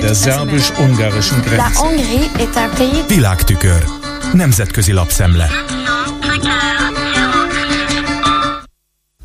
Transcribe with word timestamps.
Der 0.00 0.14
szerbus-ungarischen 0.14 1.40
Grenze. 1.42 1.80
Világtükör. 3.08 3.84
Nemzetközi 4.32 4.92
lapszemle. 4.92 5.50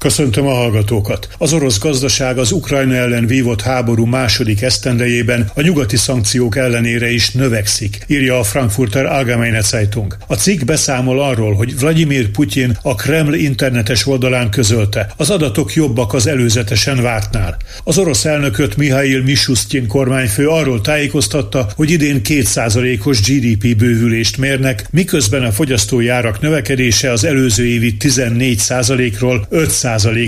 Köszöntöm 0.03 0.47
a 0.47 0.53
hallgatókat! 0.53 1.27
Az 1.37 1.53
orosz 1.53 1.79
gazdaság 1.79 2.37
az 2.37 2.51
Ukrajna 2.51 2.95
ellen 2.95 3.25
vívott 3.25 3.61
háború 3.61 4.05
második 4.05 4.61
esztendejében 4.61 5.51
a 5.53 5.61
nyugati 5.61 5.97
szankciók 5.97 6.57
ellenére 6.57 7.11
is 7.11 7.31
növekszik, 7.31 7.97
írja 8.07 8.39
a 8.39 8.43
Frankfurter 8.43 9.05
Allgemeine 9.05 9.61
Zeitung. 9.61 10.17
A 10.27 10.33
cikk 10.33 10.63
beszámol 10.63 11.21
arról, 11.21 11.53
hogy 11.53 11.79
Vladimir 11.79 12.29
Putyin 12.29 12.77
a 12.81 12.95
Kreml 12.95 13.33
internetes 13.33 14.07
oldalán 14.07 14.49
közölte, 14.49 15.13
az 15.17 15.29
adatok 15.29 15.73
jobbak 15.73 16.13
az 16.13 16.27
előzetesen 16.27 17.01
vártnál. 17.01 17.57
Az 17.83 17.97
orosz 17.97 18.25
elnököt 18.25 18.77
Mihail 18.77 19.21
Mishustin 19.21 19.87
kormányfő 19.87 20.47
arról 20.47 20.81
tájékoztatta, 20.81 21.69
hogy 21.75 21.91
idén 21.91 22.21
2%-os 22.23 23.21
GDP 23.21 23.77
bővülést 23.77 24.37
mérnek, 24.37 24.87
miközben 24.91 25.43
a 25.43 25.51
fogyasztói 25.51 26.07
árak 26.07 26.41
növekedése 26.41 27.11
az 27.11 27.23
előző 27.23 27.65
évi 27.65 27.95
14%-ról 27.99 29.45
5 29.49 29.69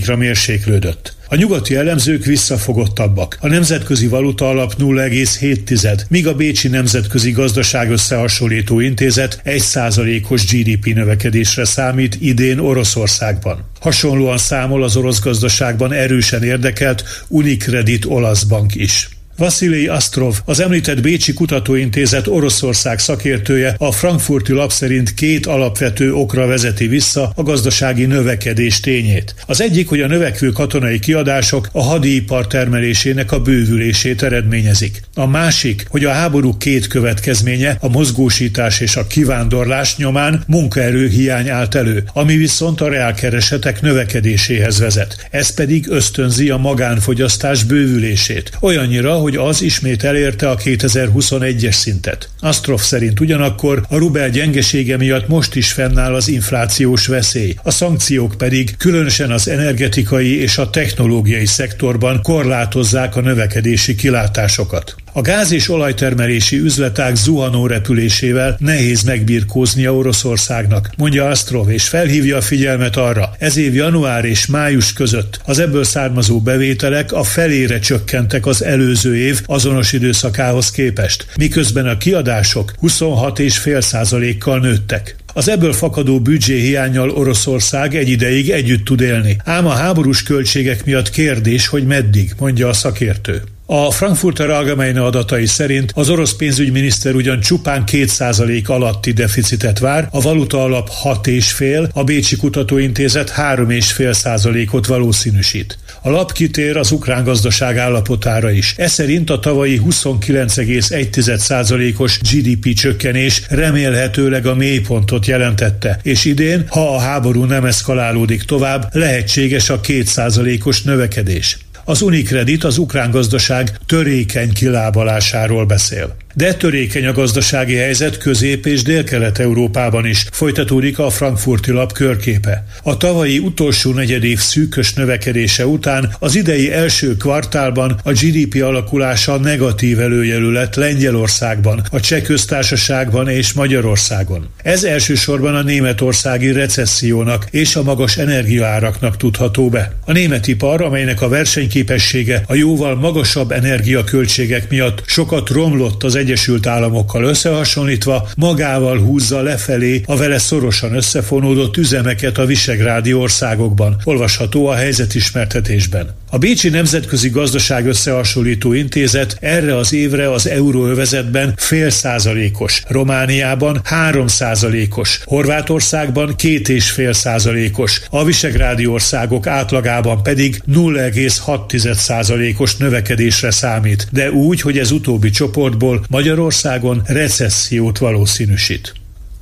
ra 0.05 0.15
mérséklődött. 0.15 1.13
A 1.27 1.35
nyugati 1.35 1.75
elemzők 1.75 2.25
visszafogottabbak. 2.25 3.37
A 3.39 3.47
nemzetközi 3.47 4.07
valuta 4.07 4.49
alap 4.49 4.73
0,7, 4.79 5.99
míg 6.09 6.27
a 6.27 6.35
Bécsi 6.35 6.67
Nemzetközi 6.67 7.31
Gazdaság 7.31 7.91
Összehasonlító 7.91 8.79
Intézet 8.79 9.41
1%-os 9.45 10.45
GDP 10.45 10.85
növekedésre 10.85 11.65
számít 11.65 12.17
idén 12.19 12.59
Oroszországban. 12.59 13.69
Hasonlóan 13.79 14.37
számol 14.37 14.83
az 14.83 14.95
orosz 14.95 15.21
gazdaságban 15.21 15.91
erősen 15.93 16.43
érdekelt 16.43 17.03
Unicredit 17.27 18.05
olasz 18.05 18.43
bank 18.43 18.75
is. 18.75 19.09
Vasilij 19.37 19.87
Astrov, 19.87 20.35
az 20.45 20.59
említett 20.59 21.01
Bécsi 21.01 21.33
Kutatóintézet 21.33 22.27
Oroszország 22.27 22.99
szakértője 22.99 23.75
a 23.77 23.91
frankfurti 23.91 24.53
lap 24.53 24.71
szerint 24.71 25.13
két 25.13 25.45
alapvető 25.45 26.13
okra 26.13 26.47
vezeti 26.47 26.87
vissza 26.87 27.31
a 27.35 27.43
gazdasági 27.43 28.05
növekedés 28.05 28.79
tényét. 28.79 29.35
Az 29.45 29.61
egyik, 29.61 29.87
hogy 29.87 30.01
a 30.01 30.07
növekvő 30.07 30.49
katonai 30.49 30.99
kiadások 30.99 31.69
a 31.71 31.83
hadipar 31.83 32.47
termelésének 32.47 33.31
a 33.31 33.39
bővülését 33.39 34.23
eredményezik. 34.23 35.01
A 35.13 35.27
másik, 35.27 35.85
hogy 35.89 36.05
a 36.05 36.11
háború 36.11 36.57
két 36.57 36.87
következménye, 36.87 37.77
a 37.79 37.89
mozgósítás 37.89 38.79
és 38.79 38.95
a 38.95 39.07
kivándorlás 39.07 39.97
nyomán 39.97 40.43
munkaerő 40.47 41.07
hiány 41.07 41.49
állt 41.49 41.75
elő, 41.75 42.03
ami 42.13 42.35
viszont 42.35 42.81
a 42.81 42.89
reálkeresetek 42.89 43.81
növekedéséhez 43.81 44.79
vezet. 44.79 45.27
Ez 45.31 45.53
pedig 45.53 45.85
ösztönzi 45.89 46.49
a 46.49 46.57
magánfogyasztás 46.57 47.63
bővülését. 47.63 48.51
Olyannyira, 48.59 49.23
hogy 49.25 49.35
az 49.35 49.61
ismét 49.61 50.03
elérte 50.03 50.49
a 50.49 50.57
2021-es 50.57 51.71
szintet. 51.71 52.29
Astrov 52.39 52.79
szerint 52.79 53.19
ugyanakkor 53.19 53.85
a 53.89 53.97
rubel 53.97 54.29
gyengesége 54.29 54.97
miatt 54.97 55.27
most 55.27 55.55
is 55.55 55.71
fennáll 55.71 56.13
az 56.13 56.27
inflációs 56.27 57.07
veszély, 57.07 57.55
a 57.63 57.71
szankciók 57.71 58.35
pedig 58.37 58.77
különösen 58.77 59.31
az 59.31 59.47
energetikai 59.47 60.41
és 60.41 60.57
a 60.57 60.69
technológiai 60.69 61.45
szektorban 61.45 62.21
korlátozzák 62.21 63.15
a 63.15 63.21
növekedési 63.21 63.95
kilátásokat. 63.95 64.95
A 65.17 65.21
gáz- 65.21 65.51
és 65.51 65.69
olajtermelési 65.69 66.57
üzleták 66.57 67.15
zuhanó 67.15 67.67
repülésével 67.67 68.55
nehéz 68.59 69.03
megbirkóznia 69.03 69.95
Oroszországnak, 69.95 70.89
mondja 70.97 71.27
Astrov, 71.27 71.69
és 71.69 71.87
felhívja 71.87 72.37
a 72.37 72.41
figyelmet 72.41 72.95
arra. 72.95 73.35
Ez 73.39 73.57
év 73.57 73.75
január 73.75 74.25
és 74.25 74.45
május 74.45 74.93
között 74.93 75.39
az 75.45 75.59
ebből 75.59 75.83
származó 75.83 76.41
bevételek 76.41 77.11
a 77.11 77.23
felére 77.23 77.79
csökkentek 77.79 78.45
az 78.45 78.63
előző 78.63 79.17
év 79.17 79.41
azonos 79.45 79.93
időszakához 79.93 80.71
képest, 80.71 81.25
miközben 81.37 81.87
a 81.87 81.97
kiadások 81.97 82.73
26,5%-kal 82.81 84.59
nőttek. 84.59 85.15
Az 85.33 85.49
ebből 85.49 85.73
fakadó 85.73 86.19
büdzsé 86.19 86.59
hiányjal 86.59 87.09
Oroszország 87.09 87.95
egy 87.95 88.09
ideig 88.09 88.49
együtt 88.49 88.85
tud 88.85 89.01
élni. 89.01 89.37
Ám 89.43 89.65
a 89.65 89.73
háborús 89.73 90.23
költségek 90.23 90.85
miatt 90.85 91.09
kérdés, 91.09 91.67
hogy 91.67 91.85
meddig, 91.85 92.33
mondja 92.37 92.67
a 92.67 92.73
szakértő. 92.73 93.41
A 93.67 93.91
Frankfurter 93.91 94.49
Allgemeine 94.49 95.03
adatai 95.03 95.45
szerint 95.45 95.91
az 95.95 96.09
orosz 96.09 96.33
pénzügyminiszter 96.33 97.15
ugyan 97.15 97.39
csupán 97.39 97.83
2% 97.91 98.65
alatti 98.65 99.11
deficitet 99.11 99.79
vár, 99.79 100.07
a 100.11 100.21
valuta 100.21 100.63
alap 100.63 100.89
6,5, 101.03 101.91
a 101.91 102.03
Bécsi 102.03 102.35
Kutatóintézet 102.35 103.33
3,5%-ot 103.37 104.85
valószínűsít. 104.85 105.77
A 106.01 106.09
lap 106.09 106.31
kitér 106.31 106.77
az 106.77 106.91
ukrán 106.91 107.23
gazdaság 107.23 107.77
állapotára 107.77 108.51
is. 108.51 108.73
Ez 108.77 108.91
szerint 108.91 109.29
a 109.29 109.39
tavalyi 109.39 109.81
29,1%-os 109.89 112.19
GDP 112.19 112.73
csökkenés 112.73 113.41
remélhetőleg 113.49 114.45
a 114.45 114.55
mélypontot 114.55 115.25
jelentette, 115.25 115.99
és 116.03 116.25
idén, 116.25 116.65
ha 116.67 116.95
a 116.95 116.99
háború 116.99 117.43
nem 117.43 117.65
eszkalálódik 117.65 118.43
tovább, 118.43 118.89
lehetséges 118.91 119.69
a 119.69 119.79
2%-os 119.79 120.81
növekedés. 120.81 121.57
Az 121.87 122.01
Unicredit 122.01 122.63
az 122.63 122.77
ukrán 122.77 123.11
gazdaság 123.11 123.77
törékeny 123.85 124.53
kilábalásáról 124.53 125.65
beszél. 125.65 126.15
De 126.37 126.53
törékeny 126.53 127.05
a 127.05 127.11
gazdasági 127.11 127.75
helyzet 127.75 128.17
Közép- 128.17 128.65
és 128.65 128.81
Dél-Kelet-Európában 128.81 130.05
is, 130.05 130.25
folytatódik 130.31 130.99
a 130.99 131.09
frankfurti 131.09 131.71
lap 131.71 131.91
körképe. 131.93 132.65
A 132.83 132.97
tavalyi 132.97 133.39
utolsó 133.39 133.93
negyedév 133.93 134.39
szűkös 134.39 134.93
növekedése 134.93 135.67
után 135.67 136.15
az 136.19 136.35
idei 136.35 136.71
első 136.71 137.15
kvartálban 137.17 137.99
a 138.03 138.11
GDP 138.11 138.63
alakulása 138.63 139.37
negatív 139.37 139.99
előjelű 139.99 140.51
lett 140.51 140.75
Lengyelországban, 140.75 141.83
a 141.91 141.99
Cseh 141.99 142.21
köztársaságban 142.21 143.29
és 143.29 143.53
Magyarországon. 143.53 144.47
Ez 144.63 144.83
elsősorban 144.83 145.55
a 145.55 145.61
németországi 145.61 146.51
recessziónak 146.51 147.47
és 147.51 147.75
a 147.75 147.83
magas 147.83 148.17
energiaáraknak 148.17 149.17
tudható 149.17 149.69
be. 149.69 149.91
A 150.05 150.11
német 150.11 150.47
ipar, 150.47 150.81
amelynek 150.81 151.21
a 151.21 151.29
versenyképessége 151.29 152.43
a 152.47 152.55
jóval 152.55 152.95
magasabb 152.95 153.51
energiaköltségek 153.51 154.69
miatt 154.69 155.03
sokat 155.05 155.49
romlott 155.49 156.03
az 156.03 156.23
Egyesült 156.25 156.67
Államokkal 156.67 157.23
összehasonlítva 157.23 158.27
magával 158.37 158.99
húzza 158.99 159.41
lefelé 159.41 160.01
a 160.05 160.17
vele 160.17 160.37
szorosan 160.37 160.95
összefonódott 160.95 161.77
üzemeket 161.77 162.37
a 162.37 162.45
visegrádi 162.45 163.13
országokban. 163.13 163.97
Olvasható 164.03 164.67
a 164.67 164.73
helyzetismertetésben. 164.75 166.15
A 166.35 166.37
Bécsi 166.37 166.69
Nemzetközi 166.69 167.29
Gazdaság 167.29 167.85
Összehasonlító 167.85 168.73
Intézet 168.73 169.37
erre 169.39 169.77
az 169.77 169.93
évre 169.93 170.31
az 170.31 170.47
euróövezetben 170.47 171.53
fél 171.57 171.89
százalékos, 171.89 172.83
Romániában 172.87 173.81
három 173.83 174.27
százalékos, 174.27 175.21
Horvátországban 175.23 176.35
két 176.35 176.69
és 176.69 176.89
fél 176.89 177.13
százalékos, 177.13 178.01
a 178.09 178.23
visegrádi 178.23 178.85
országok 178.85 179.47
átlagában 179.47 180.23
pedig 180.23 180.61
0,6 180.71 181.93
százalékos 181.93 182.75
növekedésre 182.75 183.51
számít, 183.51 184.07
de 184.11 184.31
úgy, 184.31 184.61
hogy 184.61 184.77
ez 184.77 184.91
utóbbi 184.91 185.29
csoportból 185.29 186.05
Magyarországon 186.09 187.01
recessziót 187.05 187.97
valószínűsít. 187.97 188.93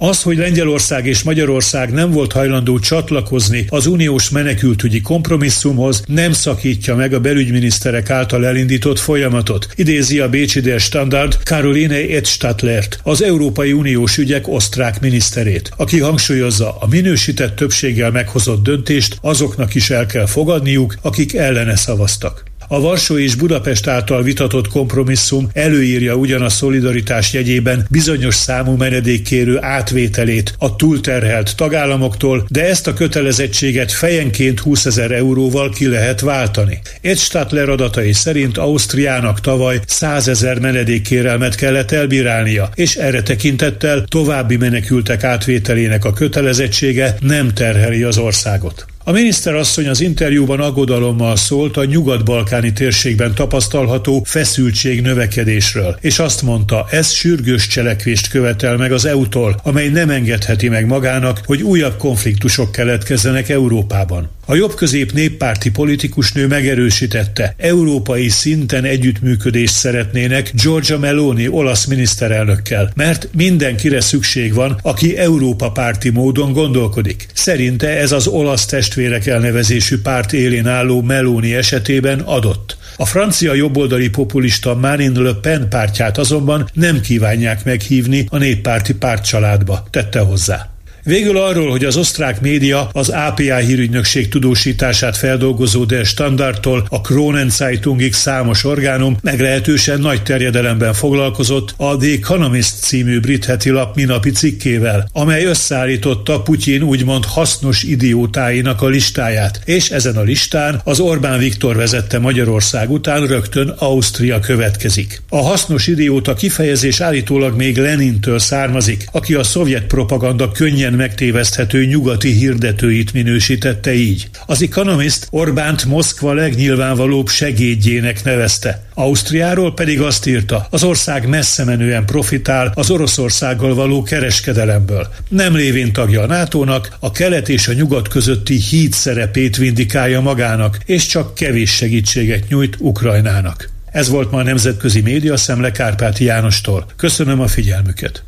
Az, 0.06 0.22
hogy 0.22 0.38
Lengyelország 0.38 1.06
és 1.06 1.24
Magyarország 1.24 1.92
nem 1.92 2.12
volt 2.12 2.32
hajlandó 2.32 2.80
csatlakozni 2.80 3.66
az 3.70 3.86
uniós 3.86 4.30
menekültügyi 4.30 5.02
kompromisszumhoz, 5.02 6.04
nem 6.08 6.32
szakítja 6.32 6.96
meg 6.96 7.14
a 7.14 7.20
belügyminiszterek 7.20 8.10
által 8.10 8.46
elindított 8.46 9.00
folyamatot, 9.00 9.68
idézi 9.76 10.20
a 10.20 10.30
Bécsi 10.30 10.60
Dél 10.60 10.78
Standard 10.78 11.38
Caroline 11.44 11.96
Edstadlert, 11.96 13.00
az 13.04 13.24
Európai 13.24 13.72
Uniós 13.72 14.18
ügyek 14.18 14.48
osztrák 14.48 15.02
miniszterét, 15.02 15.72
aki 15.78 16.00
hangsúlyozza, 16.00 16.78
a 16.80 16.88
minősített 16.88 17.56
többséggel 17.56 18.12
meghozott 18.12 18.64
döntést 18.64 19.18
azoknak 19.22 19.76
is 19.76 19.90
el 19.90 20.06
kell 20.06 20.26
fogadniuk, 20.26 20.96
akik 21.02 21.34
ellene 21.34 21.76
szavaztak. 21.76 22.44
A 22.74 22.80
Varsó 22.80 23.18
és 23.18 23.36
Budapest 23.36 23.88
által 23.88 24.24
vitatott 24.24 24.68
kompromisszum 24.68 25.50
előírja 25.54 26.16
ugyan 26.16 26.42
a 26.42 26.50
szolidaritás 26.50 27.34
jegyében 27.34 27.86
bizonyos 27.90 28.36
számú 28.36 28.76
menedékkérő 28.76 29.58
átvételét 29.62 30.56
a 30.58 30.76
túlterhelt 30.76 31.56
tagállamoktól, 31.56 32.46
de 32.50 32.66
ezt 32.66 32.88
a 32.88 32.94
kötelezettséget 32.94 33.92
fejenként 33.92 34.60
20 34.60 34.86
ezer 34.86 35.12
euróval 35.12 35.70
ki 35.70 35.88
lehet 35.88 36.20
váltani. 36.20 36.80
Egy 37.02 37.18
Stadler 37.18 37.70
adatai 37.70 38.14
szerint 38.14 38.58
Ausztriának 38.58 39.40
tavaly 39.40 39.80
100 39.86 40.28
ezer 40.28 40.60
menedékkérelmet 40.60 41.56
kellett 41.56 41.92
elbírálnia, 41.92 42.70
és 42.76 42.96
erre 42.96 43.24
tekintettel 43.24 44.04
további 44.08 44.58
menekültek 44.58 45.24
átvételének 45.24 46.06
a 46.06 46.14
kötelezettsége 46.14 47.16
nem 47.20 47.54
terheli 47.54 48.04
az 48.04 48.18
országot. 48.18 48.86
A 49.06 49.12
miniszter 49.12 49.56
asszony 49.56 49.88
az 49.88 50.02
interjúban 50.02 50.60
aggodalommal 50.60 51.36
szólt 51.36 51.78
a 51.78 51.86
nyugat-balkáni 51.86 52.74
térségben 52.74 53.34
tapasztalható 53.36 54.24
feszültség 54.26 55.02
növekedésről, 55.02 55.98
és 56.02 56.20
azt 56.20 56.42
mondta, 56.42 56.86
ez 56.90 57.12
sürgős 57.12 57.68
cselekvést 57.68 58.28
követel 58.28 58.78
meg 58.78 58.92
az 58.92 59.06
EU-tól, 59.06 59.60
amely 59.64 59.88
nem 59.88 60.10
engedheti 60.10 60.70
meg 60.70 60.86
magának, 60.86 61.42
hogy 61.46 61.62
újabb 61.62 61.98
konfliktusok 61.98 62.72
keletkezzenek 62.72 63.50
Európában. 63.50 64.30
A 64.46 64.56
jobb-közép 64.56 65.12
néppárti 65.12 65.72
politikus 65.72 66.32
nő 66.32 66.48
megerősítette, 66.48 67.54
európai 67.58 68.30
szinten 68.30 68.84
együttműködést 68.84 69.74
szeretnének 69.74 70.52
Giorgia 70.54 70.98
Meloni 70.98 71.48
olasz 71.48 71.86
miniszterelnökkel, 71.86 72.92
mert 72.96 73.30
mindenkire 73.36 74.02
szükség 74.02 74.54
van, 74.54 74.80
aki 74.82 75.18
Európa 75.18 75.72
párti 75.72 76.10
módon 76.10 76.52
gondolkodik. 76.52 77.28
Szerinte 77.34 77.88
ez 77.88 78.12
az 78.12 78.28
olasz 78.28 78.66
testvérek 78.66 79.26
elnevezésű 79.26 80.02
párt 80.02 80.34
élén 80.34 80.68
álló 80.68 81.02
Meloni 81.02 81.54
esetében 81.56 82.20
adott. 82.20 82.78
A 82.96 83.06
francia 83.06 83.54
jobboldali 83.54 84.10
populista 84.10 84.76
Marine 84.76 85.22
Le 85.22 85.34
Pen 85.34 85.70
pártját 85.70 86.18
azonban 86.18 86.70
nem 86.74 87.02
kívánják 87.02 87.64
meghívni 87.64 88.26
a 88.30 88.38
néppárti 88.38 88.94
pártcsaládba, 88.94 89.88
tette 89.90 90.20
hozzá. 90.20 90.73
Végül 91.06 91.38
arról, 91.38 91.70
hogy 91.70 91.86
az 91.86 91.98
osztrák 91.98 92.42
média 92.42 92.90
az 92.92 93.10
APA 93.10 93.56
hírügynökség 93.56 94.28
tudósítását 94.28 95.18
feldolgozó 95.18 95.84
Der 95.84 96.06
Standardtól 96.06 96.86
a 96.90 97.02
Kronen 97.02 97.50
Zeitungig 97.50 98.14
számos 98.14 98.64
orgánum 98.64 99.18
meglehetősen 99.22 100.00
nagy 100.00 100.24
terjedelemben 100.24 100.94
foglalkozott 100.94 101.74
a 101.78 101.98
The 101.98 102.12
Economist 102.12 102.80
című 102.80 103.20
brit 103.20 103.46
heti 103.46 103.70
lap 103.70 103.96
minapi 103.96 104.32
cikkével, 104.32 105.10
amely 105.14 105.46
összeállította 105.46 106.42
Putyin 106.42 106.82
úgymond 106.82 107.26
hasznos 107.26 107.84
idiótáinak 107.84 108.82
a 108.82 108.88
listáját, 108.88 109.62
és 109.66 109.90
ezen 109.90 110.16
a 110.18 110.22
listán 110.22 110.82
az 110.84 111.00
Orbán 111.00 111.40
Viktor 111.40 111.76
vezette 111.76 112.20
Magyarország 112.20 112.92
után 112.92 113.28
rögtön 113.28 113.74
Ausztria 113.78 114.40
következik. 114.40 115.22
A 115.30 115.38
hasznos 115.38 115.88
idióta 115.88 116.34
kifejezés 116.34 117.02
állítólag 117.02 117.56
még 117.56 117.78
Lenintől 117.78 118.40
származik, 118.40 119.06
aki 119.12 119.34
a 119.34 119.44
szovjet 119.44 119.86
propaganda 119.86 120.52
könnyen 120.52 120.92
könnyen 120.94 121.10
megtéveszthető 121.10 121.86
nyugati 121.86 122.32
hirdetőit 122.32 123.14
minősítette 123.14 123.94
így. 123.94 124.30
Az 124.46 124.62
Economist 124.62 125.28
Orbánt 125.30 125.86
Moszkva 125.86 126.34
legnyilvánvalóbb 126.34 127.28
segédjének 127.28 128.24
nevezte. 128.24 128.84
Ausztriáról 128.94 129.74
pedig 129.74 130.02
azt 130.02 130.26
írta, 130.26 130.68
az 130.70 130.84
ország 130.84 131.28
messze 131.28 131.64
menően 131.64 132.06
profitál 132.06 132.72
az 132.76 132.90
Oroszországgal 132.90 133.76
való 133.76 134.04
kereskedelemből. 134.04 135.08
Nem 135.30 135.56
lévén 135.56 135.94
tagja 135.94 136.22
a 136.22 136.26
NATO-nak, 136.26 136.96
a 137.00 137.12
kelet 137.12 137.50
és 137.50 137.68
a 137.68 137.74
nyugat 137.74 138.08
közötti 138.08 138.56
híd 138.56 138.94
szerepét 138.94 139.58
vindikálja 139.58 140.22
magának, 140.22 140.78
és 140.86 141.06
csak 141.06 141.36
kevés 141.36 141.72
segítséget 141.72 142.48
nyújt 142.50 142.76
Ukrajnának. 142.80 143.70
Ez 143.92 144.10
volt 144.10 144.32
ma 144.32 144.38
a 144.38 144.44
Nemzetközi 144.44 145.02
Média 145.02 145.38
Szemle 145.38 145.72
Kárpáti 145.72 146.24
Jánostól. 146.24 146.86
Köszönöm 146.96 147.40
a 147.40 147.48
figyelmüket! 147.48 148.24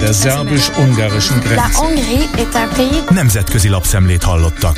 Der 0.00 0.12
szerbus-ungarischen 0.12 1.40
Grenze. 1.40 1.62
Nemzetközi 3.10 3.68
lapszemlét 3.68 4.22
hallottak. 4.22 4.76